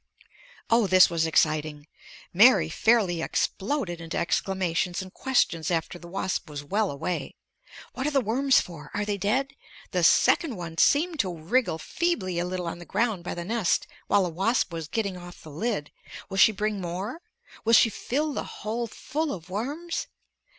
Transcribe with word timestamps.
O, 0.71 0.87
this 0.87 1.11
was 1.11 1.27
exciting. 1.27 1.85
Mary 2.33 2.69
fairly 2.69 3.21
exploded 3.21 4.01
into 4.01 4.17
exclamations 4.17 4.99
and 5.03 5.13
questions 5.13 5.69
after 5.69 5.99
the 5.99 6.07
wasp 6.07 6.49
was 6.49 6.63
well 6.63 6.89
away. 6.89 7.35
What 7.93 8.07
are 8.07 8.11
the 8.11 8.19
worms 8.19 8.59
for? 8.59 8.89
Are 8.95 9.05
they 9.05 9.19
dead? 9.19 9.53
The 9.91 10.03
second 10.03 10.55
one 10.55 10.79
seemed 10.79 11.19
to 11.19 11.37
wriggle 11.37 11.77
feebly 11.77 12.39
a 12.39 12.45
little 12.45 12.65
on 12.65 12.79
the 12.79 12.83
ground 12.83 13.23
by 13.23 13.35
the 13.35 13.45
nest 13.45 13.85
while 14.07 14.23
the 14.23 14.29
wasp 14.29 14.73
was 14.73 14.87
getting 14.87 15.17
off 15.17 15.43
the 15.43 15.51
lid. 15.51 15.91
Will 16.29 16.37
she 16.37 16.51
bring 16.51 16.81
more? 16.81 17.21
Will 17.63 17.73
she 17.73 17.91
fill 17.91 18.33
the 18.33 18.43
hole 18.43 18.87
full 18.87 19.31
of 19.31 19.51
worms? 19.51 20.07